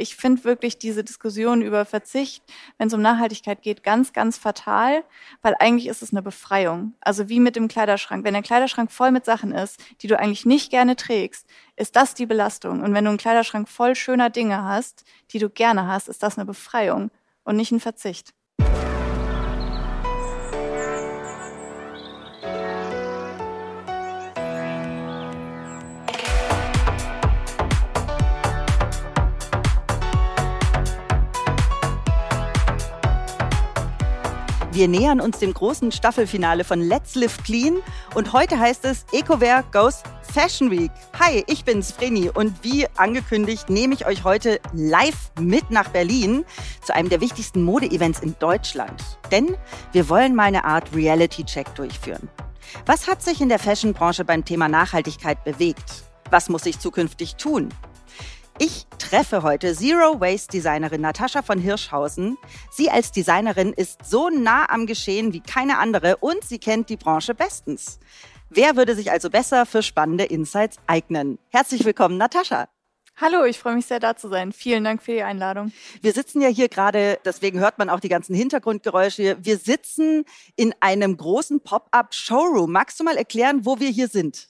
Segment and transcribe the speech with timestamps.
[0.00, 2.42] ich finde wirklich diese Diskussion über Verzicht,
[2.78, 5.04] wenn es um Nachhaltigkeit geht, ganz, ganz fatal,
[5.42, 6.94] weil eigentlich ist es eine Befreiung.
[7.00, 8.24] Also wie mit dem Kleiderschrank.
[8.24, 12.14] Wenn der Kleiderschrank voll mit Sachen ist, die du eigentlich nicht gerne trägst, ist das
[12.14, 12.82] die Belastung.
[12.82, 16.38] Und wenn du einen Kleiderschrank voll schöner Dinge hast, die du gerne hast, ist das
[16.38, 17.10] eine Befreiung
[17.44, 18.32] und nicht ein Verzicht.
[34.80, 37.82] Wir nähern uns dem großen Staffelfinale von Let's Live Clean
[38.14, 40.90] und heute heißt es EcoWare Goes Fashion Week.
[41.18, 46.46] Hi, ich bin's Vreni und wie angekündigt nehme ich euch heute live mit nach Berlin
[46.82, 49.18] zu einem der wichtigsten Mode-Events in Deutschland.
[49.30, 49.54] Denn
[49.92, 52.30] wir wollen mal eine Art Reality-Check durchführen.
[52.86, 56.04] Was hat sich in der Fashion-Branche beim Thema Nachhaltigkeit bewegt?
[56.30, 57.68] Was muss sich zukünftig tun?
[58.62, 62.36] Ich treffe heute Zero Waste Designerin Natascha von Hirschhausen.
[62.70, 66.98] Sie als Designerin ist so nah am Geschehen wie keine andere und sie kennt die
[66.98, 68.00] Branche bestens.
[68.50, 71.38] Wer würde sich also besser für spannende Insights eignen?
[71.48, 72.68] Herzlich willkommen, Natascha.
[73.16, 74.52] Hallo, ich freue mich sehr, da zu sein.
[74.52, 75.72] Vielen Dank für die Einladung.
[76.02, 79.38] Wir sitzen ja hier gerade, deswegen hört man auch die ganzen Hintergrundgeräusche.
[79.40, 82.70] Wir sitzen in einem großen Pop-up-Showroom.
[82.70, 84.49] Magst du mal erklären, wo wir hier sind?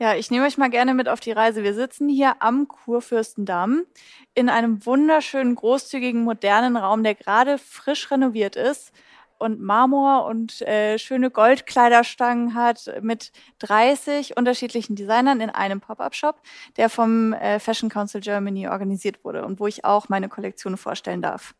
[0.00, 1.62] Ja, ich nehme euch mal gerne mit auf die Reise.
[1.62, 3.84] Wir sitzen hier am Kurfürstendamm
[4.32, 8.92] in einem wunderschönen, großzügigen, modernen Raum, der gerade frisch renoviert ist
[9.36, 16.40] und Marmor und äh, schöne Goldkleiderstangen hat mit 30 unterschiedlichen Designern in einem Pop-up-Shop,
[16.78, 21.20] der vom äh, Fashion Council Germany organisiert wurde und wo ich auch meine Kollektion vorstellen
[21.20, 21.54] darf.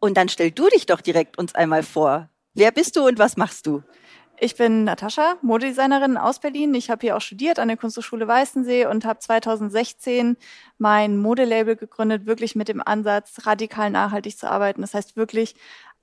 [0.00, 2.30] Und dann stell du dich doch direkt uns einmal vor.
[2.52, 3.84] Wer bist du und was machst du?
[4.42, 6.72] Ich bin Natascha, Modedesignerin aus Berlin.
[6.72, 10.38] Ich habe hier auch studiert an der Kunsthochschule Weißensee und habe 2016
[10.78, 14.80] mein Modelabel gegründet, wirklich mit dem Ansatz, radikal nachhaltig zu arbeiten.
[14.80, 15.56] Das heißt wirklich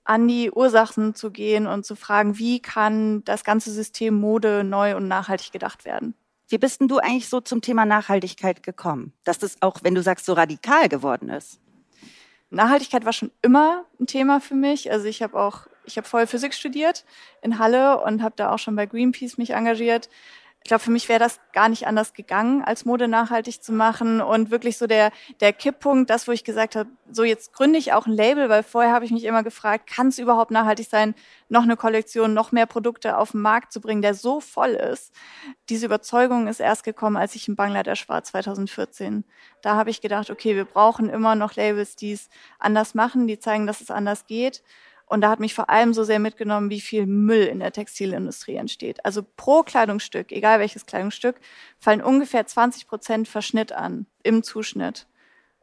[0.04, 4.96] an die Ursachen zu gehen und zu fragen, wie kann das ganze System Mode neu
[4.96, 6.14] und nachhaltig gedacht werden.
[6.48, 9.14] Wie bist denn du eigentlich so zum Thema Nachhaltigkeit gekommen?
[9.24, 11.60] Dass das auch, wenn du sagst, so radikal geworden ist?
[12.52, 14.92] Nachhaltigkeit war schon immer ein Thema für mich.
[14.92, 17.06] Also ich habe auch ich habe vorher Physik studiert
[17.42, 20.10] in Halle und habe da auch schon bei Greenpeace mich engagiert.
[20.68, 24.20] Ich glaube, für mich wäre das gar nicht anders gegangen, als Mode nachhaltig zu machen.
[24.20, 27.94] Und wirklich so der, der Kipppunkt, das, wo ich gesagt habe, so jetzt gründe ich
[27.94, 31.16] auch ein Label, weil vorher habe ich mich immer gefragt, kann es überhaupt nachhaltig sein,
[31.48, 35.14] noch eine Kollektion, noch mehr Produkte auf den Markt zu bringen, der so voll ist.
[35.70, 39.24] Diese Überzeugung ist erst gekommen, als ich in Bangladesch war, 2014.
[39.62, 42.28] Da habe ich gedacht, okay, wir brauchen immer noch Labels, die es
[42.60, 44.64] anders machen, die zeigen, dass es anders geht.
[45.08, 48.56] Und da hat mich vor allem so sehr mitgenommen, wie viel Müll in der Textilindustrie
[48.56, 49.04] entsteht.
[49.06, 51.38] Also pro Kleidungsstück, egal welches Kleidungsstück,
[51.80, 55.08] fallen ungefähr 20 Prozent Verschnitt an im Zuschnitt.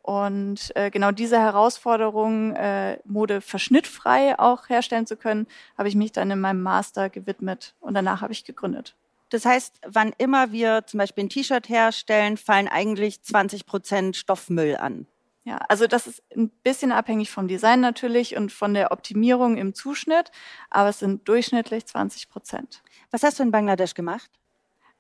[0.01, 6.13] Und äh, genau diese Herausforderung, äh, Mode verschnittfrei auch herstellen zu können, habe ich mich
[6.13, 8.95] dann in meinem Master gewidmet und danach habe ich gegründet.
[9.31, 14.77] Das heißt, wann immer wir zum Beispiel ein T-Shirt herstellen, fallen eigentlich 20 Prozent Stoffmüll
[14.77, 15.07] an.
[15.45, 19.75] Ja, also das ist ein bisschen abhängig vom Design natürlich und von der Optimierung im
[19.75, 20.31] Zuschnitt,
[20.71, 22.83] aber es sind durchschnittlich 20 Prozent.
[23.11, 24.31] Was hast du in Bangladesch gemacht?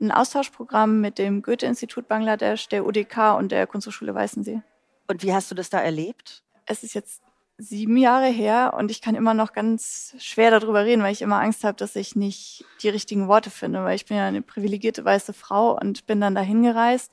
[0.00, 4.60] Ein Austauschprogramm mit dem Goethe-Institut Bangladesch, der UDK und der Kunsthochschule Weißensee.
[5.06, 6.42] Und wie hast du das da erlebt?
[6.66, 7.22] Es ist jetzt
[7.56, 11.40] sieben Jahre her und ich kann immer noch ganz schwer darüber reden, weil ich immer
[11.40, 15.04] Angst habe, dass ich nicht die richtigen Worte finde, weil ich bin ja eine privilegierte
[15.04, 17.12] weiße Frau und bin dann dahin gereist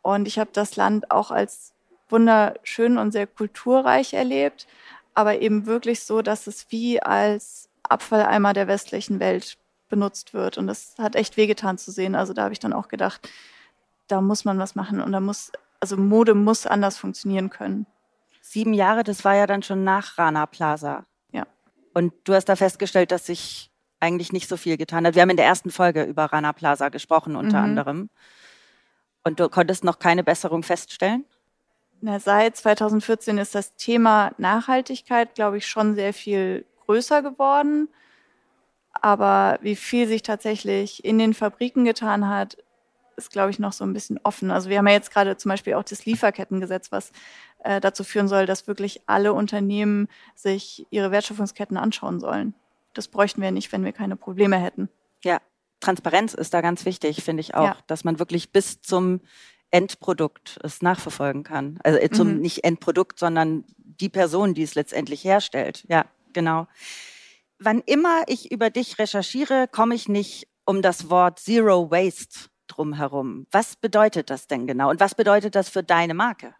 [0.00, 1.71] und ich habe das Land auch als
[2.12, 4.66] wunderschön und sehr kulturreich erlebt,
[5.14, 9.58] aber eben wirklich so, dass es wie als Abfalleimer der westlichen Welt
[9.88, 10.56] benutzt wird.
[10.56, 12.14] Und das hat echt wehgetan zu sehen.
[12.14, 13.28] Also da habe ich dann auch gedacht,
[14.08, 17.86] da muss man was machen und da muss, also Mode muss anders funktionieren können.
[18.40, 21.04] Sieben Jahre, das war ja dann schon nach Rana Plaza.
[21.32, 21.46] Ja.
[21.94, 23.70] Und du hast da festgestellt, dass sich
[24.00, 25.14] eigentlich nicht so viel getan hat.
[25.14, 27.64] Wir haben in der ersten Folge über Rana Plaza gesprochen, unter mhm.
[27.64, 28.10] anderem.
[29.24, 31.24] Und du konntest noch keine Besserung feststellen?
[32.04, 37.88] Na, seit 2014 ist das Thema Nachhaltigkeit, glaube ich, schon sehr viel größer geworden.
[38.92, 42.56] Aber wie viel sich tatsächlich in den Fabriken getan hat,
[43.16, 44.50] ist, glaube ich, noch so ein bisschen offen.
[44.50, 47.12] Also wir haben ja jetzt gerade zum Beispiel auch das Lieferkettengesetz, was
[47.62, 52.54] äh, dazu führen soll, dass wirklich alle Unternehmen sich ihre Wertschöpfungsketten anschauen sollen.
[52.94, 54.88] Das bräuchten wir nicht, wenn wir keine Probleme hätten.
[55.22, 55.40] Ja,
[55.78, 57.76] Transparenz ist da ganz wichtig, finde ich auch, ja.
[57.86, 59.20] dass man wirklich bis zum
[59.72, 61.78] Endprodukt es nachverfolgen kann.
[61.82, 62.40] Also zum mhm.
[62.40, 65.84] nicht Endprodukt, sondern die Person, die es letztendlich herstellt.
[65.88, 66.68] Ja, genau.
[67.58, 72.94] Wann immer ich über dich recherchiere, komme ich nicht um das Wort Zero Waste drum
[72.94, 73.46] herum.
[73.50, 76.54] Was bedeutet das denn genau und was bedeutet das für deine Marke?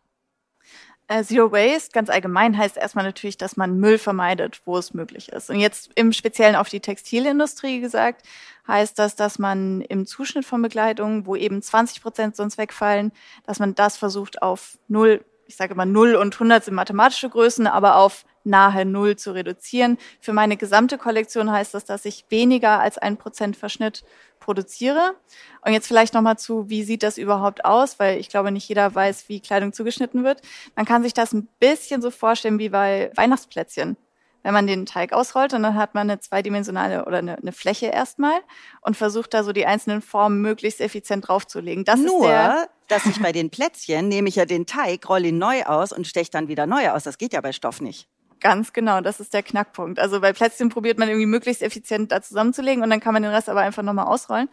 [1.23, 5.51] Zero Waste ganz allgemein heißt erstmal natürlich, dass man Müll vermeidet, wo es möglich ist.
[5.51, 8.23] Und jetzt im Speziellen auf die Textilindustrie gesagt,
[8.67, 13.13] heißt das, dass man im Zuschnitt von Bekleidung, wo eben 20 Prozent sonst wegfallen,
[13.45, 17.67] dass man das versucht auf null, ich sage immer null und 100 sind mathematische Größen,
[17.67, 19.99] aber auf nahe Null zu reduzieren.
[20.21, 24.05] Für meine gesamte Kollektion heißt das, dass ich weniger als ein Prozent Verschnitt
[24.41, 25.15] produziere.
[25.65, 27.99] Und jetzt vielleicht nochmal zu, wie sieht das überhaupt aus?
[27.99, 30.43] Weil ich glaube, nicht jeder weiß, wie Kleidung zugeschnitten wird.
[30.75, 33.97] Man kann sich das ein bisschen so vorstellen wie bei Weihnachtsplätzchen
[34.43, 37.87] wenn man den Teig ausrollt und dann hat man eine zweidimensionale oder eine, eine, Fläche
[37.87, 38.41] erstmal
[38.81, 41.85] und versucht da so die einzelnen Formen möglichst effizient draufzulegen.
[41.85, 45.39] Das Nur, der, dass ich bei den Plätzchen nehme ich ja den Teig, rolle ihn
[45.39, 47.05] neu aus und steche dann wieder neu aus.
[47.05, 48.09] Das geht ja bei Stoff nicht.
[48.43, 50.00] Ganz genau, das ist der Knackpunkt.
[50.00, 53.31] Also bei Plätzchen probiert man irgendwie möglichst effizient da zusammenzulegen und dann kann man den
[53.31, 54.49] Rest aber einfach nochmal ausrollen.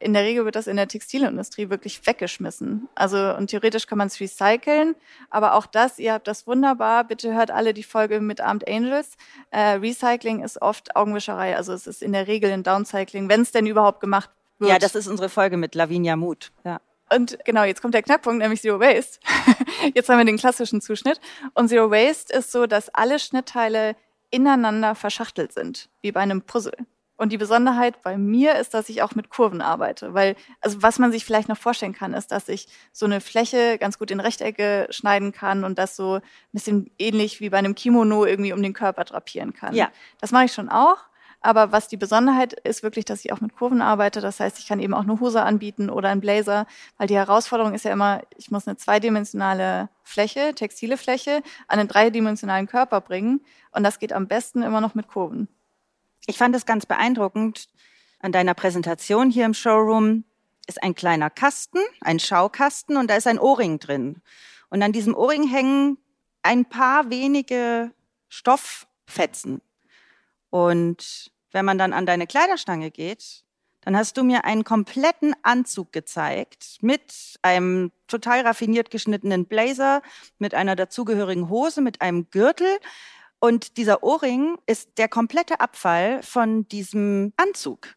[0.00, 2.88] In der Regel wird das in der Textilindustrie wirklich weggeschmissen.
[2.96, 4.96] Also und theoretisch kann man es recyceln,
[5.30, 7.04] aber auch das, ihr habt das wunderbar.
[7.04, 9.16] Bitte hört alle die Folge mit Armed Angels.
[9.52, 13.52] Äh, Recycling ist oft Augenwischerei, also es ist in der Regel ein Downcycling, wenn es
[13.52, 14.72] denn überhaupt gemacht wird.
[14.72, 16.50] Ja, das ist unsere Folge mit Lavinia Mut.
[16.64, 16.80] Ja.
[17.14, 19.18] Und genau, jetzt kommt der Knackpunkt, nämlich Zero Waste.
[19.94, 21.20] jetzt haben wir den klassischen Zuschnitt.
[21.54, 23.96] Und Zero Waste ist so, dass alle Schnittteile
[24.30, 26.76] ineinander verschachtelt sind, wie bei einem Puzzle.
[27.18, 31.00] Und die Besonderheit bei mir ist, dass ich auch mit Kurven arbeite, weil, also was
[31.00, 34.20] man sich vielleicht noch vorstellen kann, ist, dass ich so eine Fläche ganz gut in
[34.20, 36.22] Rechtecke schneiden kann und das so ein
[36.52, 39.74] bisschen ähnlich wie bei einem Kimono irgendwie um den Körper drapieren kann.
[39.74, 39.90] Ja.
[40.20, 40.98] Das mache ich schon auch.
[41.40, 44.20] Aber was die Besonderheit ist wirklich, dass ich auch mit Kurven arbeite.
[44.20, 47.74] Das heißt, ich kann eben auch eine Hose anbieten oder einen Blazer, weil die Herausforderung
[47.74, 53.40] ist ja immer, ich muss eine zweidimensionale Fläche, textile Fläche, an einen dreidimensionalen Körper bringen.
[53.70, 55.48] Und das geht am besten immer noch mit Kurven.
[56.26, 57.68] Ich fand es ganz beeindruckend
[58.20, 60.24] an deiner Präsentation hier im Showroom
[60.66, 64.20] ist ein kleiner Kasten, ein Schaukasten und da ist ein Ohrring drin.
[64.70, 65.98] Und an diesem Ohrring hängen
[66.42, 67.92] ein paar wenige
[68.28, 69.62] Stofffetzen.
[70.50, 73.44] Und wenn man dann an deine Kleiderstange geht,
[73.82, 80.02] dann hast du mir einen kompletten Anzug gezeigt mit einem total raffiniert geschnittenen Blazer,
[80.38, 82.68] mit einer dazugehörigen Hose, mit einem Gürtel.
[83.38, 87.94] Und dieser Ohrring ist der komplette Abfall von diesem Anzug.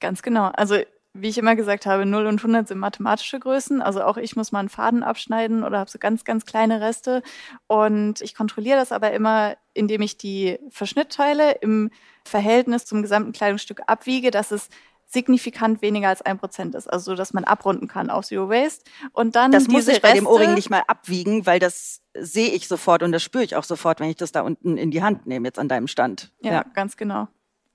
[0.00, 0.46] Ganz genau.
[0.46, 3.82] Also wie ich immer gesagt habe, 0 und 100 sind mathematische Größen.
[3.82, 7.22] Also auch ich muss mal einen Faden abschneiden oder habe so ganz, ganz kleine Reste.
[7.66, 11.90] Und ich kontrolliere das aber immer, indem ich die Verschnittteile im
[12.24, 14.68] Verhältnis zum gesamten Kleidungsstück abwiege, dass es
[15.12, 19.34] signifikant weniger als ein Prozent ist, also dass man abrunden kann auf Zero Waste und
[19.34, 23.02] dann das muss ich bei dem Ohrring nicht mal abwiegen, weil das sehe ich sofort
[23.02, 25.48] und das spüre ich auch sofort, wenn ich das da unten in die Hand nehme
[25.48, 26.32] jetzt an deinem Stand.
[26.42, 26.64] Ja, ja.
[26.74, 27.26] ganz genau.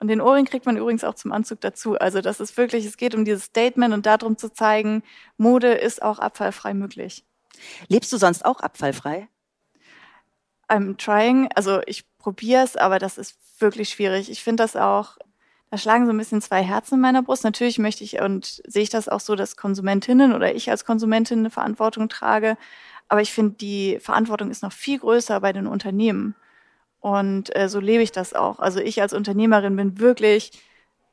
[0.05, 1.95] Und den Ohrring kriegt man übrigens auch zum Anzug dazu.
[1.95, 5.01] Also das ist wirklich, es geht um dieses Statement und darum zu zeigen,
[5.37, 7.25] Mode ist auch abfallfrei möglich.
[7.87, 9.27] Lebst du sonst auch abfallfrei?
[10.69, 11.49] I'm trying.
[11.55, 14.29] Also ich probiere es, aber das ist wirklich schwierig.
[14.29, 15.17] Ich finde das auch,
[15.71, 17.43] da schlagen so ein bisschen zwei Herzen in meiner Brust.
[17.43, 21.39] Natürlich möchte ich und sehe ich das auch so, dass Konsumentinnen oder ich als Konsumentin
[21.39, 22.57] eine Verantwortung trage.
[23.07, 26.35] Aber ich finde, die Verantwortung ist noch viel größer bei den Unternehmen.
[27.05, 28.57] Und äh, so lebe ich das auch.
[28.57, 30.53] Also ich als Unternehmerin bin wirklich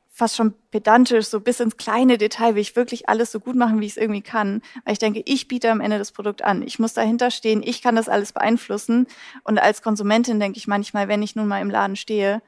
[0.09, 3.79] fast schon pedantisch, so bis ins kleine Detail, will ich wirklich alles so gut machen,
[3.79, 4.63] wie ich es irgendwie kann.
[4.85, 6.63] Weil ich denke, ich biete am Ende das Produkt an.
[6.63, 9.05] Ich muss dahinter stehen, ich kann das alles beeinflussen.
[9.43, 12.41] Und als Konsumentin denke ich manchmal, wenn ich nun mal im Laden stehe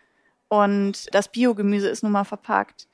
[0.48, 2.88] und das Biogemüse ist nun mal verpackt,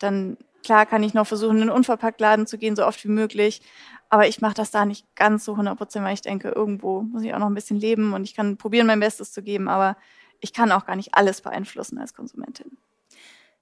[0.00, 3.62] dann klar kann ich noch versuchen, in einen Unverpacktladen zu gehen, so oft wie möglich.
[4.08, 7.22] Aber ich mache das da nicht ganz so 100 Prozent, weil ich denke, irgendwo muss
[7.22, 9.96] ich auch noch ein bisschen leben und ich kann probieren, mein Bestes zu geben, aber
[10.40, 12.76] ich kann auch gar nicht alles beeinflussen als Konsumentin.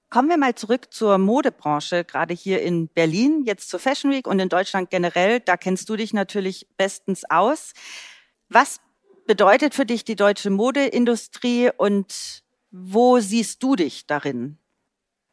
[0.09, 4.39] Kommen wir mal zurück zur Modebranche, gerade hier in Berlin, jetzt zur Fashion Week und
[4.39, 5.39] in Deutschland generell.
[5.39, 7.71] Da kennst du dich natürlich bestens aus.
[8.49, 8.81] Was
[9.25, 14.57] bedeutet für dich die deutsche Modeindustrie und wo siehst du dich darin?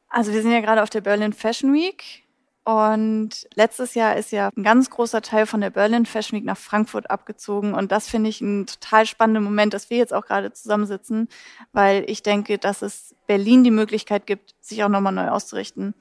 [0.09, 2.25] Also wir sind ja gerade auf der Berlin Fashion Week
[2.65, 6.59] und letztes Jahr ist ja ein ganz großer Teil von der Berlin Fashion Week nach
[6.59, 7.73] Frankfurt abgezogen.
[7.73, 11.29] Und das finde ich ein total spannender Moment, dass wir jetzt auch gerade zusammensitzen,
[11.73, 15.95] weil ich denke, dass es Berlin die Möglichkeit gibt, sich auch nochmal neu auszurichten.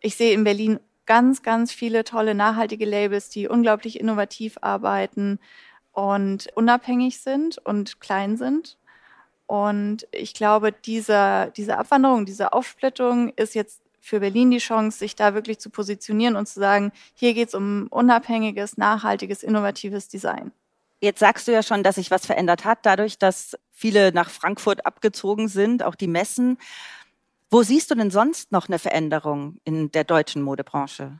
[0.00, 5.38] Ich sehe in Berlin ganz, ganz viele tolle nachhaltige Labels, die unglaublich innovativ arbeiten
[5.92, 8.76] und unabhängig sind und klein sind.
[9.50, 15.16] Und ich glaube, diese, diese Abwanderung, diese Aufsplittung ist jetzt für Berlin die Chance, sich
[15.16, 20.52] da wirklich zu positionieren und zu sagen, hier geht es um unabhängiges, nachhaltiges, innovatives Design.
[21.00, 24.86] Jetzt sagst du ja schon, dass sich was verändert hat, dadurch, dass viele nach Frankfurt
[24.86, 26.56] abgezogen sind, auch die Messen.
[27.50, 31.18] Wo siehst du denn sonst noch eine Veränderung in der deutschen Modebranche?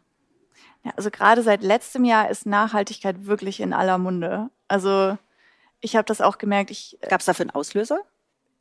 [0.84, 4.50] Ja, also gerade seit letztem Jahr ist Nachhaltigkeit wirklich in aller Munde.
[4.68, 5.18] Also
[5.80, 6.70] ich habe das auch gemerkt.
[6.70, 7.98] Äh, Gab es dafür einen Auslöser?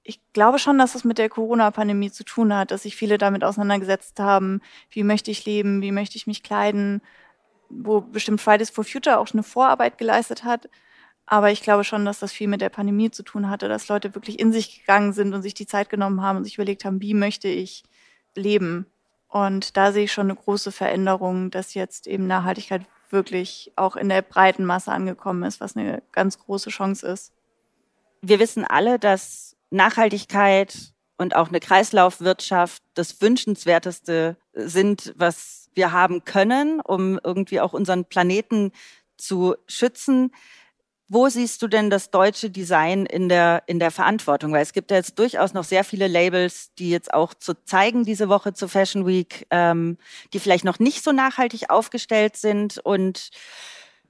[0.03, 3.43] Ich glaube schon, dass es mit der Corona-Pandemie zu tun hat, dass sich viele damit
[3.43, 7.01] auseinandergesetzt haben, wie möchte ich leben, wie möchte ich mich kleiden,
[7.69, 10.69] wo bestimmt Fridays for Future auch eine Vorarbeit geleistet hat.
[11.25, 14.15] Aber ich glaube schon, dass das viel mit der Pandemie zu tun hatte, dass Leute
[14.15, 17.01] wirklich in sich gegangen sind und sich die Zeit genommen haben und sich überlegt haben,
[17.01, 17.83] wie möchte ich
[18.35, 18.87] leben.
[19.27, 24.09] Und da sehe ich schon eine große Veränderung, dass jetzt eben Nachhaltigkeit wirklich auch in
[24.09, 27.31] der breiten Masse angekommen ist, was eine ganz große Chance ist.
[28.21, 36.23] Wir wissen alle, dass Nachhaltigkeit und auch eine Kreislaufwirtschaft das Wünschenswerteste sind, was wir haben
[36.25, 38.71] können, um irgendwie auch unseren Planeten
[39.17, 40.31] zu schützen.
[41.11, 44.53] Wo siehst du denn das deutsche Design in der, in der Verantwortung?
[44.53, 48.05] Weil es gibt ja jetzt durchaus noch sehr viele Labels, die jetzt auch zu zeigen
[48.05, 49.97] diese Woche zur Fashion Week, ähm,
[50.33, 53.31] die vielleicht noch nicht so nachhaltig aufgestellt sind und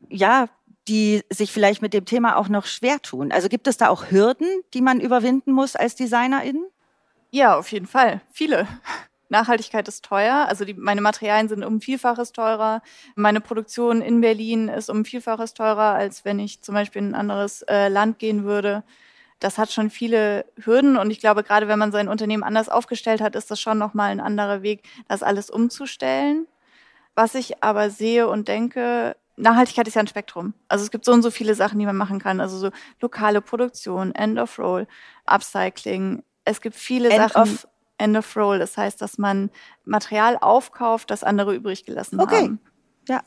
[0.10, 0.50] ja,
[0.90, 3.32] die sich vielleicht mit dem Thema auch noch schwer tun.
[3.32, 6.66] Also gibt es da auch Hürden, die man überwinden muss als Designerin?
[7.30, 8.22] Ja, auf jeden Fall.
[8.32, 8.68] Viele.
[9.30, 10.48] Nachhaltigkeit ist teuer.
[10.48, 12.82] Also die, meine Materialien sind um Vielfaches teurer.
[13.16, 17.16] Meine Produktion in Berlin ist um Vielfaches teurer, als wenn ich zum Beispiel in ein
[17.16, 18.84] anderes äh, Land gehen würde.
[19.40, 23.22] Das hat schon viele Hürden und ich glaube, gerade wenn man sein Unternehmen anders aufgestellt
[23.22, 26.48] hat, ist das schon nochmal ein anderer Weg, das alles umzustellen.
[27.16, 30.54] Was ich aber sehe und denke, Nachhaltigkeit ist ja ein Spektrum.
[30.68, 32.42] Also es gibt so und so viele Sachen, die man machen kann.
[32.42, 32.70] Also so
[33.00, 34.88] lokale Produktion, End of Roll,
[35.26, 36.24] Upcycling.
[36.46, 37.54] Es gibt viele End Sachen.
[37.54, 37.68] Of
[37.98, 38.60] End of Roll.
[38.60, 39.50] Das heißt, dass man
[39.86, 42.36] Material aufkauft, das andere übrig gelassen okay.
[42.36, 42.60] haben.
[43.08, 43.22] Ja.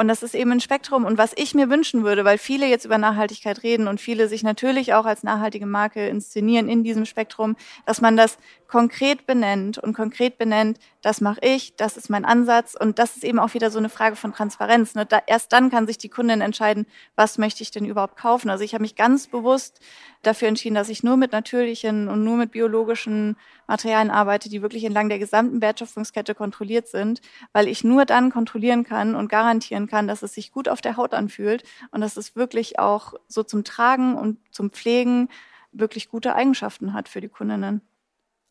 [0.00, 1.04] Und das ist eben ein Spektrum.
[1.04, 4.44] Und was ich mir wünschen würde, weil viele jetzt über Nachhaltigkeit reden und viele sich
[4.44, 8.38] natürlich auch als nachhaltige Marke inszenieren in diesem Spektrum, dass man das
[8.68, 12.76] konkret benennt und konkret benennt, das mache ich, das ist mein Ansatz.
[12.78, 14.94] Und das ist eben auch wieder so eine Frage von Transparenz.
[14.94, 15.04] Ne?
[15.04, 16.86] Da, erst dann kann sich die Kundin entscheiden,
[17.16, 18.50] was möchte ich denn überhaupt kaufen.
[18.50, 19.80] Also ich habe mich ganz bewusst
[20.22, 23.36] dafür entschieden, dass ich nur mit natürlichen und nur mit biologischen
[23.66, 27.20] Materialien arbeite, die wirklich entlang der gesamten Wertschöpfungskette kontrolliert sind,
[27.52, 30.96] weil ich nur dann kontrollieren kann und garantieren kann, dass es sich gut auf der
[30.96, 35.28] Haut anfühlt und dass es wirklich auch so zum Tragen und zum Pflegen
[35.72, 37.82] wirklich gute Eigenschaften hat für die Kundinnen.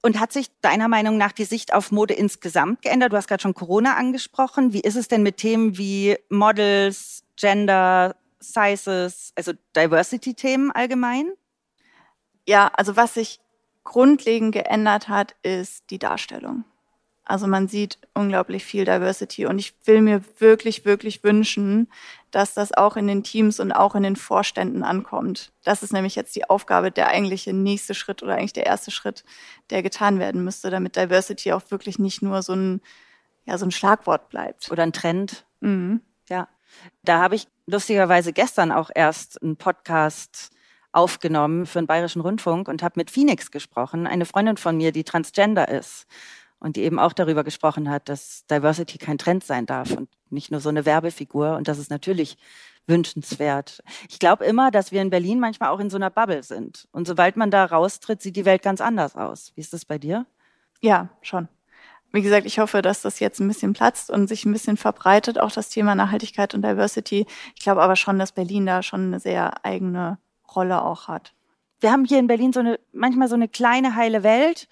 [0.03, 3.11] Und hat sich deiner Meinung nach die Sicht auf Mode insgesamt geändert?
[3.11, 4.71] Du hast gerade schon Corona angesprochen.
[4.71, 11.31] Wie ist es denn mit Themen wie Models, Gender, Sizes, also Diversity-Themen allgemein?
[12.47, 13.39] Ja, also was sich
[13.83, 16.63] grundlegend geändert hat, ist die Darstellung.
[17.27, 21.91] Also man sieht unglaublich viel Diversity und ich will mir wirklich, wirklich wünschen,
[22.31, 25.51] dass das auch in den Teams und auch in den Vorständen ankommt.
[25.65, 29.25] Das ist nämlich jetzt die Aufgabe, der eigentliche nächste Schritt oder eigentlich der erste Schritt,
[29.71, 32.81] der getan werden müsste, damit Diversity auch wirklich nicht nur so ein,
[33.43, 34.71] ja, so ein Schlagwort bleibt.
[34.71, 35.45] Oder ein Trend.
[35.59, 35.99] Mhm.
[36.29, 36.47] Ja.
[37.03, 40.51] Da habe ich lustigerweise gestern auch erst einen Podcast
[40.93, 45.03] aufgenommen für den Bayerischen Rundfunk und habe mit Phoenix gesprochen, eine Freundin von mir, die
[45.03, 46.07] transgender ist
[46.59, 50.51] und die eben auch darüber gesprochen hat, dass Diversity kein Trend sein darf und nicht
[50.51, 52.37] nur so eine Werbefigur und das ist natürlich
[52.87, 53.83] wünschenswert.
[54.09, 57.07] Ich glaube immer, dass wir in Berlin manchmal auch in so einer Bubble sind und
[57.07, 59.51] sobald man da raustritt, sieht die Welt ganz anders aus.
[59.55, 60.25] Wie ist das bei dir?
[60.81, 61.47] Ja, schon.
[62.13, 65.39] Wie gesagt, ich hoffe, dass das jetzt ein bisschen platzt und sich ein bisschen verbreitet,
[65.39, 67.25] auch das Thema Nachhaltigkeit und Diversity.
[67.55, 70.17] Ich glaube aber schon, dass Berlin da schon eine sehr eigene
[70.55, 71.33] Rolle auch hat.
[71.79, 74.67] Wir haben hier in Berlin so eine, manchmal so eine kleine heile Welt,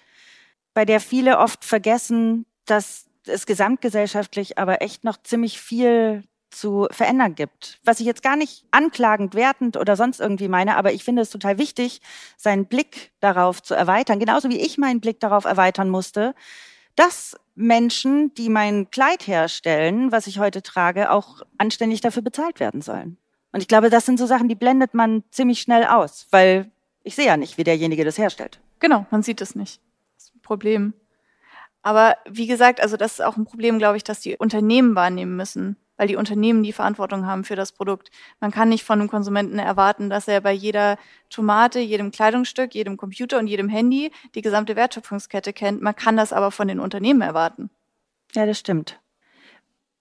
[0.76, 7.34] bei der viele oft vergessen, dass es gesamtgesellschaftlich aber echt noch ziemlich viel zu verändern
[7.34, 7.80] gibt.
[7.82, 11.30] Was ich jetzt gar nicht anklagend, wertend oder sonst irgendwie meine, aber ich finde es
[11.30, 12.02] total wichtig,
[12.36, 16.34] seinen Blick darauf zu erweitern, genauso wie ich meinen Blick darauf erweitern musste,
[16.94, 22.82] dass Menschen, die mein Kleid herstellen, was ich heute trage, auch anständig dafür bezahlt werden
[22.82, 23.16] sollen.
[23.50, 26.70] Und ich glaube, das sind so Sachen, die blendet man ziemlich schnell aus, weil
[27.02, 28.60] ich sehe ja nicht, wie derjenige das herstellt.
[28.78, 29.80] Genau, man sieht es nicht.
[30.46, 30.94] Problem.
[31.82, 35.36] Aber wie gesagt, also das ist auch ein Problem, glaube ich, dass die Unternehmen wahrnehmen
[35.36, 38.10] müssen, weil die Unternehmen die Verantwortung haben für das Produkt.
[38.40, 40.98] Man kann nicht von einem Konsumenten erwarten, dass er bei jeder
[41.30, 45.82] Tomate, jedem Kleidungsstück, jedem Computer und jedem Handy die gesamte Wertschöpfungskette kennt.
[45.82, 47.70] Man kann das aber von den Unternehmen erwarten.
[48.34, 49.00] Ja, das stimmt.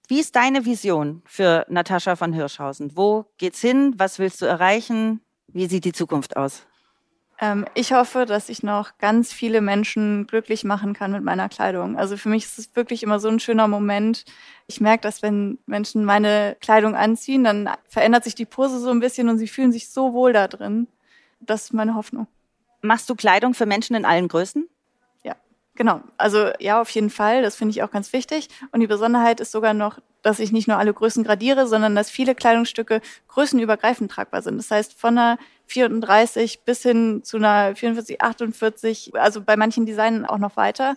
[0.08, 2.96] Wie ist deine Vision für Natascha von Hirschhausen?
[2.96, 3.94] Wo geht's hin?
[3.98, 5.22] Was willst du erreichen?
[5.48, 6.68] Wie sieht die Zukunft aus?
[7.40, 11.98] Ähm, ich hoffe, dass ich noch ganz viele Menschen glücklich machen kann mit meiner Kleidung.
[11.98, 14.26] Also für mich ist es wirklich immer so ein schöner Moment.
[14.68, 19.00] Ich merke, dass wenn Menschen meine Kleidung anziehen, dann verändert sich die Pose so ein
[19.00, 20.88] bisschen und sie fühlen sich so wohl da drin.
[21.42, 22.28] Das ist meine Hoffnung.
[22.82, 24.70] Machst du Kleidung für Menschen in allen Größen?
[25.76, 27.42] Genau, also ja, auf jeden Fall.
[27.42, 28.48] Das finde ich auch ganz wichtig.
[28.72, 32.10] Und die Besonderheit ist sogar noch, dass ich nicht nur alle Größen gradiere, sondern dass
[32.10, 34.58] viele Kleidungsstücke größenübergreifend tragbar sind.
[34.58, 40.26] Das heißt, von einer 34 bis hin zu einer 44, 48, also bei manchen Designen
[40.26, 40.96] auch noch weiter,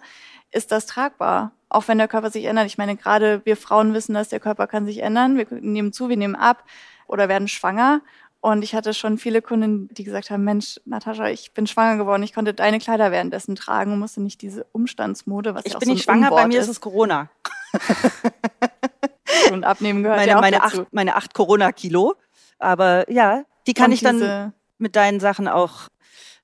[0.53, 1.53] ist das tragbar.
[1.69, 2.67] Auch wenn der Körper sich ändert.
[2.67, 5.37] Ich meine, gerade wir Frauen wissen, dass der Körper kann sich ändern.
[5.37, 6.65] Wir nehmen zu, wir nehmen ab
[7.07, 8.01] oder werden schwanger.
[8.41, 12.23] Und ich hatte schon viele Kunden, die gesagt haben, Mensch, Natascha, ich bin schwanger geworden,
[12.23, 15.89] ich konnte deine Kleider währenddessen tragen und musste nicht diese Umstandsmode, was ich ja bin
[15.89, 17.31] so nicht schwanger, bei mir ist es Corona.
[19.53, 20.83] und abnehmen gehört meine, ja auch meine dazu.
[20.83, 22.15] acht, meine acht Corona-Kilo.
[22.61, 25.89] Aber ja, die kann Und ich dann mit deinen Sachen auch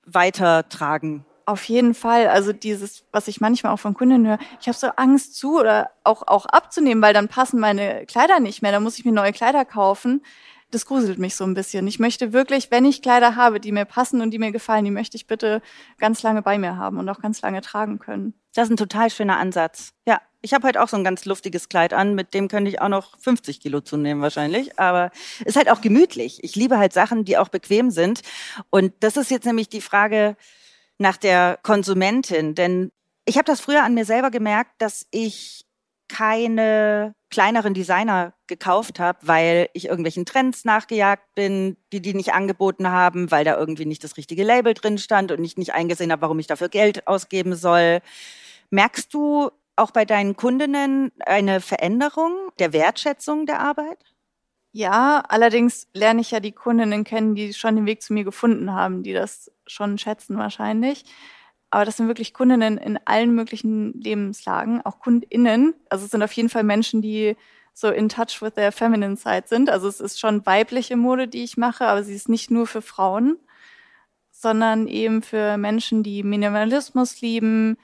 [0.05, 1.25] weitertragen.
[1.47, 2.29] Auf jeden Fall.
[2.29, 5.91] Also dieses, was ich manchmal auch von Kunden höre, ich habe so Angst zu oder
[6.03, 8.73] auch, auch abzunehmen, weil dann passen meine Kleider nicht mehr.
[8.73, 10.25] Dann muss ich mir neue Kleider kaufen.
[10.75, 11.87] Das gruselt mich so ein bisschen.
[11.87, 14.91] Ich möchte wirklich, wenn ich Kleider habe, die mir passen und die mir gefallen, die
[14.91, 15.63] möchte ich bitte
[15.99, 18.35] ganz lange bei mir haben und auch ganz lange tragen können.
[18.55, 19.93] Das ist ein total schöner Ansatz.
[20.05, 22.81] Ja, ich habe heute auch so ein ganz luftiges Kleid an, mit dem könnte ich
[22.81, 24.77] auch noch 50 Kilo zunehmen wahrscheinlich.
[24.77, 25.13] Aber
[25.45, 26.43] ist halt auch gemütlich.
[26.43, 28.23] Ich liebe halt Sachen, die auch bequem sind.
[28.71, 30.37] Und das ist jetzt nämlich die Frage
[30.99, 32.57] nach der Konsumentin.
[32.57, 32.91] Denn
[33.27, 35.65] ich habe das früher an mir selber gemerkt, dass ich
[36.15, 42.89] keine kleineren Designer gekauft habe, weil ich irgendwelchen Trends nachgejagt bin, die die nicht angeboten
[42.89, 46.23] haben, weil da irgendwie nicht das richtige Label drin stand und ich nicht eingesehen habe,
[46.23, 48.01] warum ich dafür Geld ausgeben soll.
[48.71, 53.99] Merkst du auch bei deinen Kundinnen eine Veränderung der Wertschätzung der Arbeit?
[54.71, 58.73] Ja, allerdings lerne ich ja die Kundinnen kennen, die schon den Weg zu mir gefunden
[58.73, 61.05] haben, die das schon schätzen wahrscheinlich.
[61.75, 65.75] Aber das sind wirklich Kundinnen in allen möglichen Lebenslagen, auch KundInnen.
[65.89, 67.37] Also es sind auf jeden Fall Menschen, die
[67.73, 69.69] so in touch with their feminine side sind.
[69.69, 72.81] Also es ist schon weibliche Mode, die ich mache, aber sie ist nicht nur für
[72.81, 73.39] Frauen,
[74.31, 77.77] sondern eben für Menschen, die Minimalismus lieben,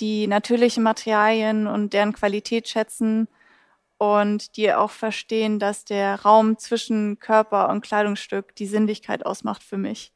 [0.00, 3.28] die natürliche Materialien und deren Qualität schätzen
[3.96, 9.78] und die auch verstehen, dass der Raum zwischen Körper und Kleidungsstück die Sinnlichkeit ausmacht für
[9.78, 10.12] mich.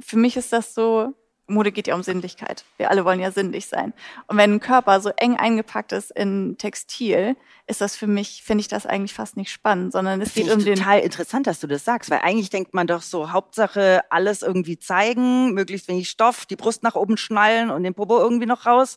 [0.00, 1.14] Für mich ist das so,
[1.50, 2.64] Mode geht ja um Sinnlichkeit.
[2.76, 3.92] Wir alle wollen ja sinnlich sein.
[4.26, 8.62] Und wenn ein Körper so eng eingepackt ist in Textil, ist das für mich, finde
[8.62, 11.66] ich das eigentlich fast nicht spannend, sondern es geht um den total interessant, dass du
[11.66, 16.46] das sagst, weil eigentlich denkt man doch so, Hauptsache alles irgendwie zeigen, möglichst wenig Stoff,
[16.46, 18.96] die Brust nach oben schnallen und den Popo irgendwie noch raus.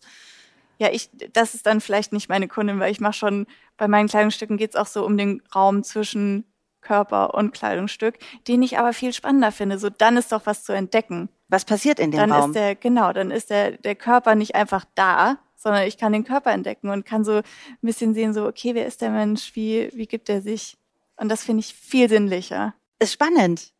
[0.79, 3.45] Ja, ich, das ist dann vielleicht nicht meine Kundin, weil ich mache schon,
[3.77, 6.45] bei meinen Kleidungsstücken geht es auch so um den Raum zwischen
[6.83, 9.79] Körper und Kleidungsstück, den ich aber viel spannender finde.
[9.79, 11.29] So, dann ist doch was zu entdecken.
[11.47, 12.49] Was passiert in dem Dann Raum?
[12.51, 16.23] ist der, genau, dann ist der, der Körper nicht einfach da, sondern ich kann den
[16.25, 17.43] Körper entdecken und kann so ein
[17.81, 19.55] bisschen sehen, so, okay, wer ist der Mensch?
[19.55, 20.77] Wie, wie gibt er sich?
[21.15, 22.73] Und das finde ich viel sinnlicher.
[22.99, 23.71] ist spannend.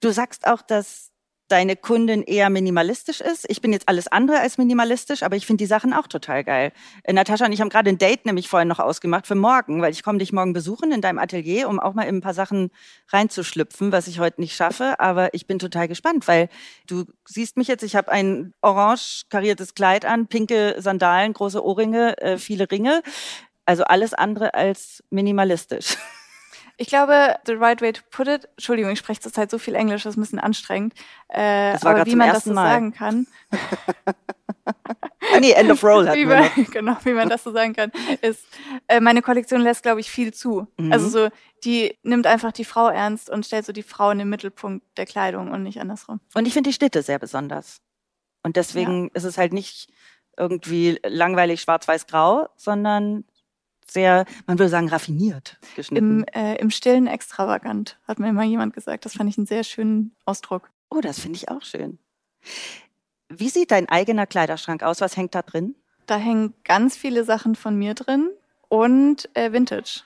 [0.00, 1.10] Du sagst auch, dass
[1.48, 3.44] deine Kundin eher minimalistisch ist.
[3.48, 6.72] Ich bin jetzt alles andere als minimalistisch, aber ich finde die Sachen auch total geil.
[7.02, 9.92] Äh, Natascha und ich haben gerade ein Date nämlich vorhin noch ausgemacht für morgen, weil
[9.92, 12.70] ich komme dich morgen besuchen in deinem Atelier, um auch mal in ein paar Sachen
[13.10, 14.98] reinzuschlüpfen, was ich heute nicht schaffe.
[15.00, 16.48] Aber ich bin total gespannt, weil
[16.86, 22.16] du siehst mich jetzt, ich habe ein orange kariertes Kleid an, pinke Sandalen, große Ohrringe,
[22.18, 23.02] äh, viele Ringe.
[23.66, 25.96] Also alles andere als minimalistisch.
[26.76, 30.02] Ich glaube, the right way to put it, Entschuldigung, ich spreche zurzeit so viel Englisch,
[30.02, 30.94] das ist ein bisschen anstrengend.
[31.28, 32.68] Äh, Das war aber wie man das so Mal.
[32.68, 33.26] sagen kann,
[35.40, 38.44] nee, End of Roll hatten wie man, genau, wie man das so sagen kann, ist,
[38.88, 40.66] äh, meine Kollektion lässt, glaube ich, viel zu.
[40.78, 40.92] Mhm.
[40.92, 41.28] Also so,
[41.64, 45.06] die nimmt einfach die Frau ernst und stellt so die Frau in den Mittelpunkt der
[45.06, 46.20] Kleidung und nicht andersrum.
[46.34, 47.80] Und ich finde die Schnitte sehr besonders.
[48.42, 49.88] Und deswegen ist es halt nicht
[50.36, 53.24] irgendwie langweilig schwarz-weiß-grau, sondern
[53.90, 56.24] sehr, man würde sagen, raffiniert geschnitten.
[56.32, 59.04] Im, äh, Im Stillen extravagant, hat mir mal jemand gesagt.
[59.04, 60.70] Das fand ich einen sehr schönen Ausdruck.
[60.90, 61.98] oh, das finde ich auch schön.
[63.28, 65.00] Wie sieht dein eigener Kleiderschrank aus?
[65.00, 65.74] Was hängt da drin?
[66.06, 68.30] Da hängen ganz viele Sachen von mir drin
[68.68, 70.02] und äh, Vintage.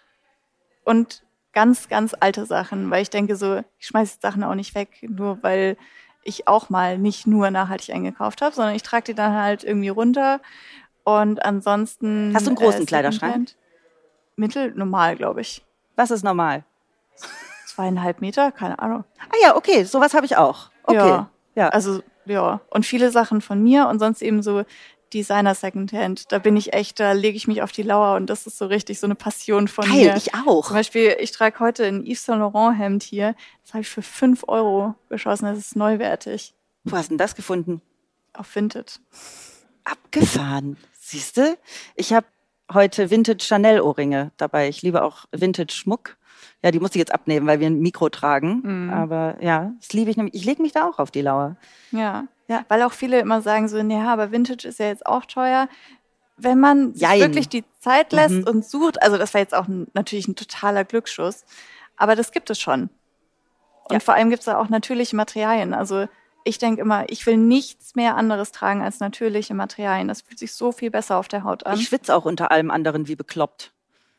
[0.85, 5.01] Und ganz, ganz alte Sachen, weil ich denke so, ich schmeiße Sachen auch nicht weg,
[5.03, 5.77] nur weil
[6.23, 9.89] ich auch mal nicht nur nachhaltig eingekauft habe, sondern ich trage die dann halt irgendwie
[9.89, 10.41] runter.
[11.05, 12.33] Und ansonsten.
[12.35, 13.51] Hast du einen großen äh, Kleiderschrank?
[14.39, 15.65] Mittel, normal, glaube ich.
[15.97, 16.65] Was ist normal?
[17.67, 19.05] Zweieinhalb Meter, keine Ahnung.
[19.19, 20.71] Ah ja, okay, sowas habe ich auch.
[20.85, 20.97] Okay.
[20.97, 21.31] Ja.
[21.55, 21.69] ja.
[21.69, 22.61] Also, ja.
[22.71, 24.65] Und viele Sachen von mir und sonst eben so
[25.13, 26.31] Designer Secondhand.
[26.33, 28.67] Da bin ich echt, da lege ich mich auf die Lauer und das ist so
[28.67, 30.17] richtig so eine Passion von Geil, mir.
[30.17, 30.67] ich auch.
[30.67, 33.35] Zum Beispiel, ich trage heute ein Yves Saint Laurent Hemd hier.
[33.65, 35.47] Das habe ich für fünf Euro geschossen.
[35.47, 36.55] Das ist neuwertig.
[36.85, 37.83] Wo hast du denn das gefunden?
[38.35, 39.01] Auf Vinted.
[39.85, 40.77] Abgefahren.
[40.99, 41.57] Siehst du?
[41.97, 42.27] Ich habe
[42.73, 44.69] heute Vintage Chanel Ohrringe dabei.
[44.69, 46.17] Ich liebe auch Vintage Schmuck.
[46.63, 48.63] Ja, die musste ich jetzt abnehmen, weil wir ein Mikro tragen.
[48.65, 48.91] Mhm.
[48.91, 50.35] Aber ja, das liebe ich nämlich.
[50.35, 51.57] Ich lege mich da auch auf die Lauer.
[51.93, 52.25] Ja.
[52.49, 55.69] ja, weil auch viele immer sagen so, ja, aber Vintage ist ja jetzt auch teuer.
[56.37, 58.45] Wenn man sich wirklich die Zeit lässt mhm.
[58.45, 61.45] und sucht, also das war jetzt auch ein, natürlich ein totaler Glücksschuss,
[61.97, 62.91] aber das gibt es schon.
[63.85, 64.01] Und ja.
[64.01, 65.75] vor allem gibt es da auch natürliche Materialien.
[65.75, 66.07] Also
[66.49, 70.09] ich denke immer, ich will nichts mehr anderes tragen als natürliche Materialien.
[70.09, 71.79] Das fühlt sich so viel besser auf der Haut an.
[71.79, 73.73] Ich schwitze auch unter allem anderen wie bekloppt.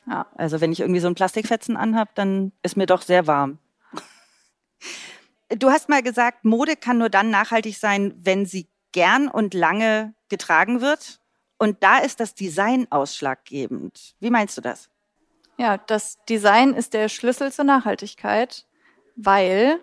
[0.08, 0.28] Ja.
[0.36, 3.58] Also wenn ich irgendwie so ein Plastikfetzen anhab, dann ist mir doch sehr warm.
[5.50, 10.14] Du hast mal gesagt, Mode kann nur dann nachhaltig sein, wenn sie gern und lange
[10.30, 11.20] getragen wird.
[11.58, 14.16] Und da ist das Design ausschlaggebend.
[14.20, 14.90] Wie meinst du das?
[15.58, 18.66] Ja, das Design ist der Schlüssel zur Nachhaltigkeit,
[19.16, 19.80] weil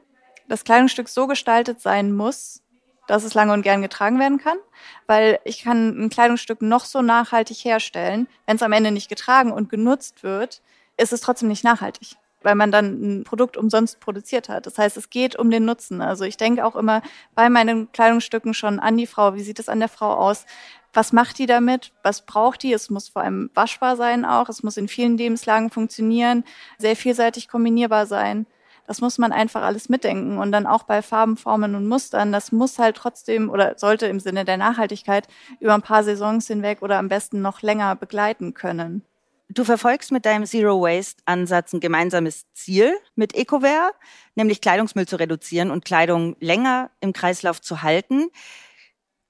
[0.48, 2.62] das Kleidungsstück so gestaltet sein muss,
[3.06, 4.58] dass es lange und gern getragen werden kann,
[5.06, 9.52] weil ich kann ein Kleidungsstück noch so nachhaltig herstellen, wenn es am Ende nicht getragen
[9.52, 10.62] und genutzt wird,
[10.96, 14.66] ist es trotzdem nicht nachhaltig, weil man dann ein Produkt umsonst produziert hat.
[14.66, 16.00] Das heißt, es geht um den Nutzen.
[16.00, 17.02] Also ich denke auch immer
[17.34, 20.46] bei meinen Kleidungsstücken schon an die Frau, wie sieht es an der Frau aus?
[20.92, 21.92] Was macht die damit?
[22.02, 22.72] Was braucht die?
[22.72, 24.48] Es muss vor allem waschbar sein auch.
[24.48, 26.42] Es muss in vielen Lebenslagen funktionieren,
[26.78, 28.46] sehr vielseitig kombinierbar sein.
[28.86, 30.38] Das muss man einfach alles mitdenken.
[30.38, 34.20] Und dann auch bei Farben, Formen und Mustern, das muss halt trotzdem oder sollte im
[34.20, 35.28] Sinne der Nachhaltigkeit
[35.60, 39.02] über ein paar Saisons hinweg oder am besten noch länger begleiten können.
[39.48, 43.92] Du verfolgst mit deinem Zero Waste Ansatz ein gemeinsames Ziel mit EcoWare,
[44.34, 48.28] nämlich Kleidungsmüll zu reduzieren und Kleidung länger im Kreislauf zu halten.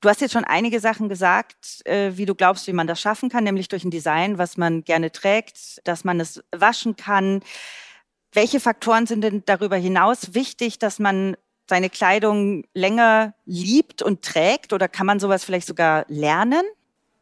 [0.01, 3.29] Du hast jetzt schon einige Sachen gesagt, äh, wie du glaubst, wie man das schaffen
[3.29, 7.41] kann, nämlich durch ein Design, was man gerne trägt, dass man es waschen kann,
[8.33, 11.37] welche Faktoren sind denn darüber hinaus wichtig, dass man
[11.69, 14.73] seine Kleidung länger liebt und trägt?
[14.73, 16.63] Oder kann man sowas vielleicht sogar lernen?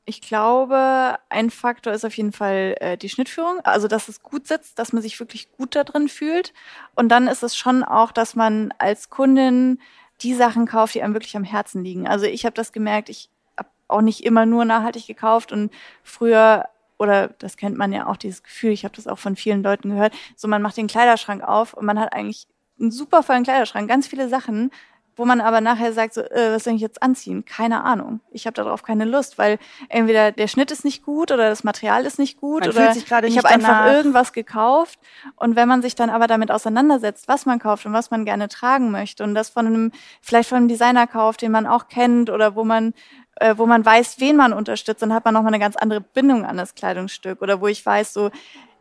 [0.06, 4.46] Ich glaube, ein Faktor ist auf jeden Fall äh, die Schnittführung, also dass es gut
[4.46, 6.52] sitzt, dass man sich wirklich gut da drin fühlt.
[6.94, 9.80] Und dann ist es schon auch, dass man als Kundin
[10.20, 12.06] die Sachen kauft, die einem wirklich am Herzen liegen.
[12.06, 16.68] Also ich habe das gemerkt, ich habe auch nicht immer nur nachhaltig gekauft und früher
[16.98, 19.90] oder das kennt man ja auch, dieses Gefühl, ich habe das auch von vielen Leuten
[19.90, 22.46] gehört, so man macht den Kleiderschrank auf und man hat eigentlich
[22.80, 24.70] einen super vollen Kleiderschrank, ganz viele Sachen,
[25.16, 27.44] wo man aber nachher sagt, so, äh, was soll ich jetzt anziehen?
[27.44, 28.20] Keine Ahnung.
[28.30, 32.04] Ich habe darauf keine Lust, weil entweder der Schnitt ist nicht gut oder das Material
[32.04, 32.92] ist nicht gut man oder
[33.28, 34.98] ich habe einfach irgendwas gekauft.
[35.36, 38.48] Und wenn man sich dann aber damit auseinandersetzt, was man kauft und was man gerne
[38.48, 42.28] tragen möchte und das von einem, vielleicht von einem Designer kauft, den man auch kennt
[42.30, 42.92] oder wo man
[43.36, 46.44] äh, wo man weiß, wen man unterstützt, dann hat man nochmal eine ganz andere Bindung
[46.44, 47.42] an das Kleidungsstück.
[47.42, 48.30] Oder wo ich weiß, so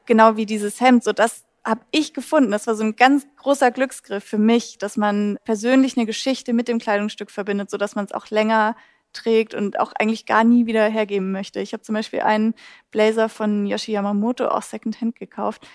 [0.06, 2.52] genau wie dieses Hemd, so das habe ich gefunden.
[2.52, 6.68] Das war so ein ganz großer Glücksgriff für mich, dass man persönlich eine Geschichte mit
[6.68, 8.76] dem Kleidungsstück verbindet, so dass man es auch länger
[9.14, 11.60] trägt und auch eigentlich gar nie wieder hergeben möchte.
[11.60, 12.54] Ich habe zum Beispiel einen
[12.92, 15.66] Blazer von Yoshi Yamamoto auch Secondhand gekauft.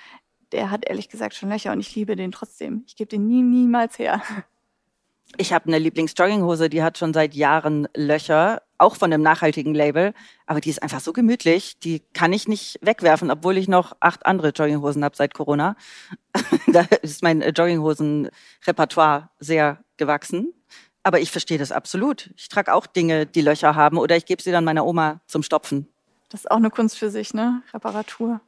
[0.53, 2.83] Der hat ehrlich gesagt schon Löcher und ich liebe den trotzdem.
[2.87, 4.23] Ich gebe den nie, niemals her.
[5.37, 10.15] Ich habe eine Lieblingsjogginghose, die hat schon seit Jahren Löcher, auch von einem nachhaltigen Label,
[10.47, 14.25] aber die ist einfach so gemütlich, die kann ich nicht wegwerfen, obwohl ich noch acht
[14.27, 15.77] andere Jogginghosen habe seit Corona.
[16.69, 20.55] da ist mein Jogginghosen-Repertoire sehr gewachsen.
[21.03, 22.31] Aber ich verstehe das absolut.
[22.37, 25.43] Ich trage auch Dinge, die Löcher haben oder ich gebe sie dann meiner Oma zum
[25.43, 25.89] Stopfen.
[26.29, 27.63] Das ist auch eine Kunst für sich, ne?
[27.73, 28.41] Reparatur.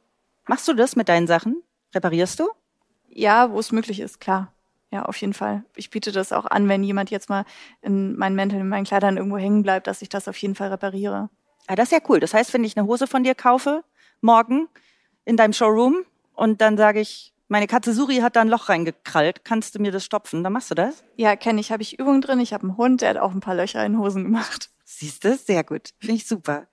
[0.47, 1.63] Machst du das mit deinen Sachen?
[1.95, 2.49] Reparierst du?
[3.09, 4.53] Ja, wo es möglich ist, klar.
[4.91, 5.63] Ja, auf jeden Fall.
[5.75, 7.45] Ich biete das auch an, wenn jemand jetzt mal
[7.81, 10.69] in meinen Mänteln, in meinen Kleidern irgendwo hängen bleibt, dass ich das auf jeden Fall
[10.69, 11.29] repariere.
[11.67, 12.19] Ah, das ist ja cool.
[12.19, 13.83] Das heißt, wenn ich eine Hose von dir kaufe,
[14.19, 14.67] morgen
[15.23, 19.45] in deinem Showroom und dann sage ich, meine Katze Suri hat da ein Loch reingekrallt,
[19.45, 20.43] kannst du mir das stopfen?
[20.43, 21.03] Dann machst du das?
[21.15, 21.71] Ja, kenne ich.
[21.71, 22.39] Habe ich Übungen drin.
[22.39, 24.69] Ich habe einen Hund, der hat auch ein paar Löcher in Hosen gemacht.
[24.85, 25.35] Siehst du?
[25.37, 25.89] Sehr gut.
[25.99, 26.67] Finde ich super.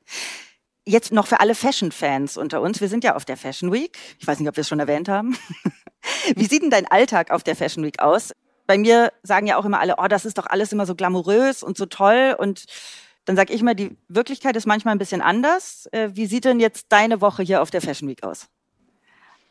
[0.84, 2.80] Jetzt noch für alle Fashion-Fans unter uns.
[2.80, 3.98] Wir sind ja auf der Fashion Week.
[4.18, 5.36] Ich weiß nicht, ob wir es schon erwähnt haben.
[6.34, 8.32] Wie sieht denn dein Alltag auf der Fashion Week aus?
[8.66, 11.62] Bei mir sagen ja auch immer alle, oh, das ist doch alles immer so glamourös
[11.62, 12.36] und so toll.
[12.38, 12.64] Und
[13.24, 15.86] dann sage ich immer, die Wirklichkeit ist manchmal ein bisschen anders.
[15.92, 18.48] Äh, wie sieht denn jetzt deine Woche hier auf der Fashion Week aus?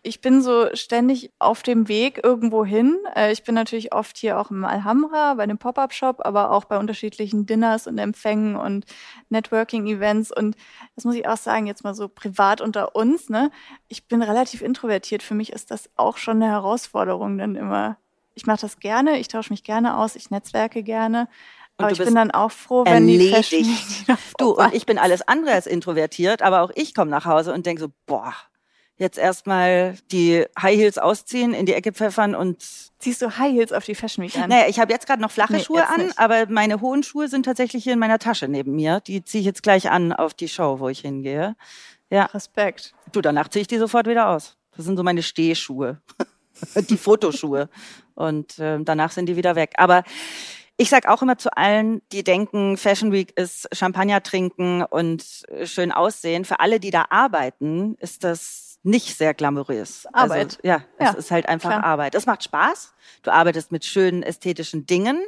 [0.08, 2.98] Ich bin so ständig auf dem Weg irgendwo hin.
[3.15, 6.78] Äh, ich bin natürlich oft hier auch im Alhambra bei dem Pop-up-Shop, aber auch bei
[6.78, 8.86] unterschiedlichen Dinners und Empfängen und
[9.30, 10.32] Networking-Events.
[10.32, 10.56] Und
[10.96, 13.30] das muss ich auch sagen, jetzt mal so privat unter uns.
[13.30, 13.52] Ne?
[13.88, 15.22] Ich bin relativ introvertiert.
[15.22, 17.98] Für mich ist das auch schon eine Herausforderung dann immer.
[18.34, 21.28] Ich mache das gerne, ich tausche mich gerne aus, ich netzwerke gerne.
[21.78, 23.52] aber ich bin dann auch froh, wenn erledigt.
[23.52, 27.26] die Fashion Du und ich bin alles andere als introvertiert, aber auch ich komme nach
[27.26, 28.36] Hause und denke so, boah,
[28.97, 32.63] jetzt erstmal die High Heels ausziehen, in die Ecke pfeffern und
[32.99, 34.49] Ziehst du High Heels auf die Fashion Week an?
[34.49, 36.17] Naja, ich habe jetzt gerade noch flache nee, Schuhe an, nicht.
[36.17, 39.01] aber meine hohen Schuhe sind tatsächlich hier in meiner Tasche neben mir.
[39.01, 41.55] Die ziehe ich jetzt gleich an auf die Show, wo ich hingehe.
[42.10, 42.25] Ja.
[42.25, 42.95] Respekt.
[43.12, 44.57] Du, danach ziehe ich die sofort wieder aus.
[44.75, 46.01] Das sind so meine Stehschuhe.
[46.89, 47.69] die Fotoschuhe.
[48.15, 49.73] Und äh, danach sind die wieder weg.
[49.77, 50.03] Aber
[50.77, 55.91] ich sag auch immer zu allen, die denken, Fashion Week ist Champagner trinken und schön
[55.91, 56.45] aussehen.
[56.45, 60.08] Für alle, die da arbeiten, ist das nicht sehr glamourös.
[60.13, 60.58] Arbeit.
[60.58, 61.84] Also, ja, es ist halt einfach klar.
[61.84, 62.15] Arbeit.
[62.15, 62.93] Es macht Spaß.
[63.21, 65.21] Du arbeitest mit schönen ästhetischen Dingen,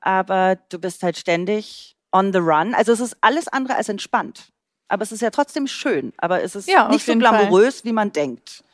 [0.00, 2.74] aber du bist halt ständig on the run.
[2.74, 4.52] Also es ist alles andere als entspannt.
[4.88, 6.12] Aber es ist ja trotzdem schön.
[6.16, 7.90] Aber es ist ja, nicht so glamourös, Fall.
[7.90, 8.64] wie man denkt.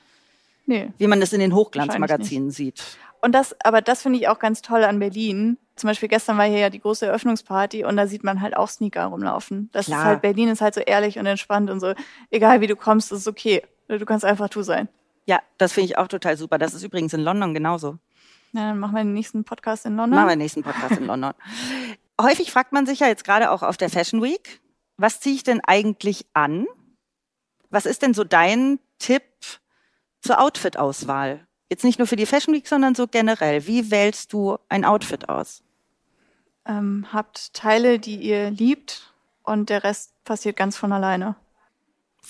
[0.67, 0.93] Nee.
[0.99, 2.83] Wie man es in den Hochglanzmagazinen sieht.
[3.23, 5.59] Und das, aber das finde ich auch ganz toll an Berlin.
[5.77, 8.69] Zum Beispiel gestern war hier ja die große Eröffnungsparty und da sieht man halt auch
[8.69, 9.71] Sneaker rumlaufen.
[9.73, 9.99] Das Klar.
[9.99, 11.95] ist halt, Berlin ist halt so ehrlich und entspannt und so,
[12.31, 13.63] egal wie du kommst, ist okay.
[13.99, 14.89] Du kannst einfach du sein.
[15.27, 16.59] Ja, das finde ich auch total super.
[16.59, 17.99] Das ist übrigens in London genauso.
[18.53, 20.17] Ja, dann machen wir den nächsten Podcast in London.
[20.17, 21.33] Machen wir den nächsten Podcast in London.
[22.21, 24.61] Häufig fragt man sich ja jetzt gerade auch auf der Fashion Week,
[24.97, 26.67] was ziehe ich denn eigentlich an?
[27.71, 29.23] Was ist denn so dein Tipp
[30.21, 31.47] zur Outfit-Auswahl?
[31.71, 33.67] Jetzt nicht nur für die Fashion Week, sondern so generell.
[33.67, 35.63] Wie wählst du ein Outfit aus?
[36.67, 41.37] Ähm, habt Teile, die ihr liebt und der Rest passiert ganz von alleine.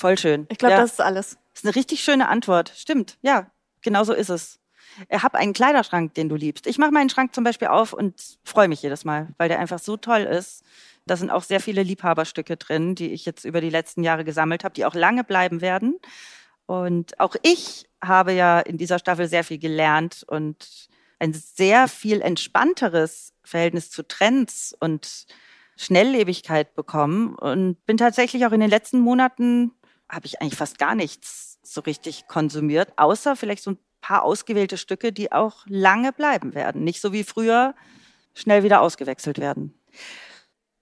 [0.01, 0.47] Voll schön.
[0.49, 0.81] Ich glaube, ja.
[0.81, 1.37] das ist alles.
[1.53, 2.73] Das ist eine richtig schöne Antwort.
[2.75, 3.51] Stimmt, ja,
[3.83, 4.59] genau so ist es.
[5.13, 6.67] Hab einen Kleiderschrank, den du liebst.
[6.67, 9.79] Ich mache meinen Schrank zum Beispiel auf und freue mich jedes Mal, weil der einfach
[9.79, 10.65] so toll ist.
[11.05, 14.65] Da sind auch sehr viele Liebhaberstücke drin, die ich jetzt über die letzten Jahre gesammelt
[14.65, 15.99] habe, die auch lange bleiben werden.
[16.65, 22.23] Und auch ich habe ja in dieser Staffel sehr viel gelernt und ein sehr viel
[22.23, 25.27] entspannteres Verhältnis zu Trends und
[25.77, 29.73] Schnelllebigkeit bekommen und bin tatsächlich auch in den letzten Monaten
[30.11, 34.79] habe ich eigentlich fast gar nichts so richtig konsumiert, außer vielleicht so ein paar ausgewählte
[34.79, 37.75] Stücke, die auch lange bleiben werden, nicht so wie früher
[38.35, 39.75] schnell wieder ausgewechselt werden.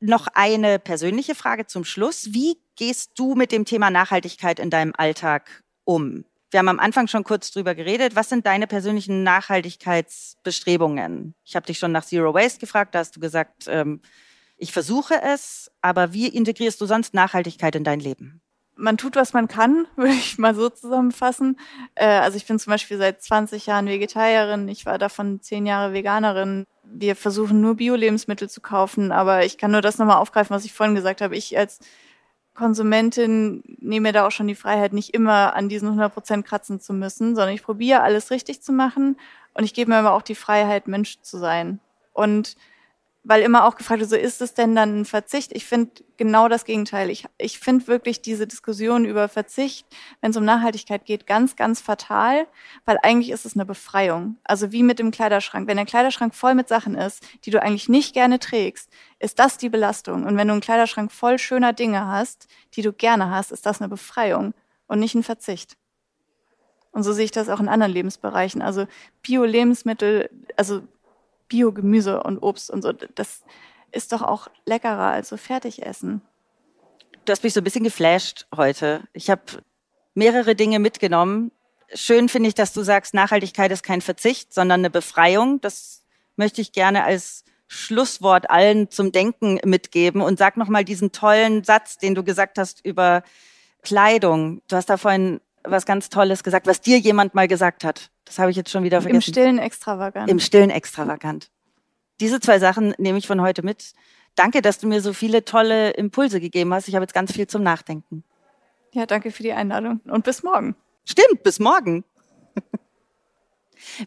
[0.00, 2.32] Noch eine persönliche Frage zum Schluss.
[2.32, 6.24] Wie gehst du mit dem Thema Nachhaltigkeit in deinem Alltag um?
[6.50, 8.16] Wir haben am Anfang schon kurz drüber geredet.
[8.16, 11.34] Was sind deine persönlichen Nachhaltigkeitsbestrebungen?
[11.44, 12.94] Ich habe dich schon nach Zero Waste gefragt.
[12.94, 14.00] Da hast du gesagt, ähm,
[14.56, 15.70] ich versuche es.
[15.82, 18.40] Aber wie integrierst du sonst Nachhaltigkeit in dein Leben?
[18.80, 21.58] Man tut, was man kann, würde ich mal so zusammenfassen.
[21.94, 24.68] Äh, also ich bin zum Beispiel seit 20 Jahren Vegetarierin.
[24.68, 26.64] Ich war davon zehn Jahre Veganerin.
[26.84, 29.10] Wir versuchen nur Bio-Lebensmittel zu kaufen.
[29.12, 31.36] Aber ich kann nur das nochmal aufgreifen, was ich vorhin gesagt habe.
[31.36, 31.80] Ich als
[32.54, 36.80] Konsumentin nehme mir da auch schon die Freiheit, nicht immer an diesen 100 Prozent kratzen
[36.80, 39.16] zu müssen, sondern ich probiere alles richtig zu machen
[39.54, 41.78] und ich gebe mir aber auch die Freiheit, Mensch zu sein.
[42.12, 42.56] Und
[43.28, 45.52] weil immer auch gefragt wird, so ist es denn dann ein Verzicht?
[45.52, 47.10] Ich finde genau das Gegenteil.
[47.10, 49.86] Ich, ich finde wirklich diese Diskussion über Verzicht,
[50.22, 52.46] wenn es um Nachhaltigkeit geht, ganz, ganz fatal,
[52.86, 54.38] weil eigentlich ist es eine Befreiung.
[54.44, 55.68] Also wie mit dem Kleiderschrank.
[55.68, 58.88] Wenn der Kleiderschrank voll mit Sachen ist, die du eigentlich nicht gerne trägst,
[59.18, 60.24] ist das die Belastung.
[60.24, 63.82] Und wenn du einen Kleiderschrank voll schöner Dinge hast, die du gerne hast, ist das
[63.82, 64.54] eine Befreiung
[64.86, 65.76] und nicht ein Verzicht.
[66.92, 68.62] Und so sehe ich das auch in anderen Lebensbereichen.
[68.62, 68.86] Also
[69.20, 70.80] Bio-Lebensmittel, also
[71.48, 73.42] Biogemüse und Obst und so, das
[73.92, 76.22] ist doch auch leckerer als so Fertigessen.
[77.24, 79.02] Du hast mich so ein bisschen geflasht heute.
[79.12, 79.42] Ich habe
[80.14, 81.52] mehrere Dinge mitgenommen.
[81.94, 85.60] Schön finde ich, dass du sagst, Nachhaltigkeit ist kein Verzicht, sondern eine Befreiung.
[85.60, 86.02] Das
[86.36, 91.64] möchte ich gerne als Schlusswort allen zum Denken mitgeben und sag noch mal diesen tollen
[91.64, 93.22] Satz, den du gesagt hast über
[93.82, 94.62] Kleidung.
[94.68, 98.10] Du hast da vorhin was ganz Tolles gesagt, was dir jemand mal gesagt hat.
[98.24, 99.28] Das habe ich jetzt schon wieder vergessen.
[99.28, 100.30] Im stillen extravagant.
[100.30, 101.50] Im stillen extravagant.
[102.20, 103.92] Diese zwei Sachen nehme ich von heute mit.
[104.34, 106.88] Danke, dass du mir so viele tolle Impulse gegeben hast.
[106.88, 108.24] Ich habe jetzt ganz viel zum Nachdenken.
[108.92, 110.76] Ja, danke für die Einladung und bis morgen.
[111.04, 112.04] Stimmt, bis morgen.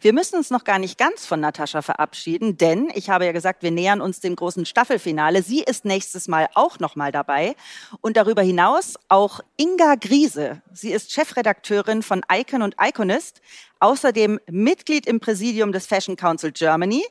[0.01, 3.63] Wir müssen uns noch gar nicht ganz von Natascha verabschieden, denn ich habe ja gesagt,
[3.63, 5.43] wir nähern uns dem großen Staffelfinale.
[5.43, 7.55] Sie ist nächstes Mal auch noch mal dabei
[8.01, 10.61] und darüber hinaus auch Inga Griese.
[10.73, 13.41] Sie ist Chefredakteurin von Icon und Iconist,
[13.81, 17.03] außerdem Mitglied im Präsidium des Fashion Council Germany.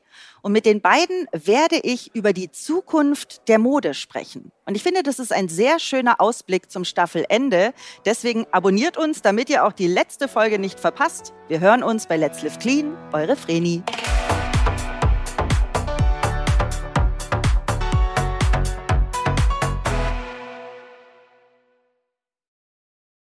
[0.42, 4.52] Und mit den beiden werde ich über die Zukunft der Mode sprechen.
[4.64, 7.74] Und ich finde, das ist ein sehr schöner Ausblick zum Staffelende.
[8.06, 11.34] Deswegen abonniert uns, damit ihr auch die letzte Folge nicht verpasst.
[11.48, 13.82] Wir hören uns bei Let's Live Clean, eure Vreni.